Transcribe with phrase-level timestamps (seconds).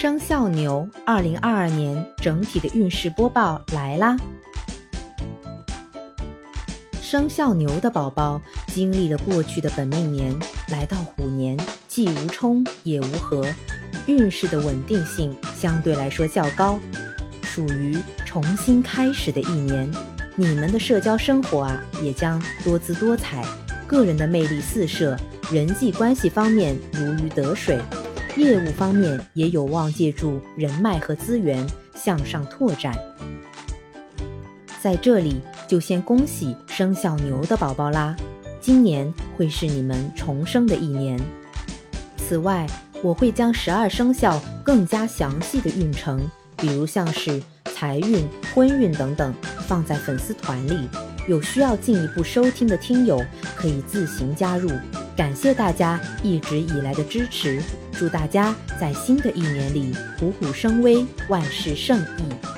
[0.00, 4.16] 生肖牛，二零二二年整体的运势播报来啦！
[7.02, 10.32] 生肖牛的宝宝经历了过去的本命年，
[10.68, 11.58] 来到虎年，
[11.88, 13.44] 既无冲也无合，
[14.06, 16.78] 运势的稳定性相对来说较高，
[17.42, 19.90] 属于重新开始的一年。
[20.36, 23.44] 你们的社交生活啊，也将多姿多彩，
[23.88, 25.16] 个人的魅力四射，
[25.50, 27.80] 人际关系方面如鱼得水。
[28.38, 32.96] 业务方面也有望借助人脉和资源向上拓展。
[34.80, 38.14] 在这里就先恭喜生肖牛的宝宝啦，
[38.60, 41.18] 今年会是你们重生的一年。
[42.16, 42.64] 此外，
[43.02, 46.20] 我会将十二生肖更加详细的运程，
[46.56, 47.42] 比如像是
[47.74, 49.34] 财运、婚运等等，
[49.66, 50.88] 放在粉丝团里，
[51.26, 53.20] 有需要进一步收听的听友
[53.56, 54.70] 可以自行加入。
[55.18, 57.60] 感谢大家一直以来的支持。
[57.90, 62.57] 祝大家在新的一年里虎虎生威，万事胜意。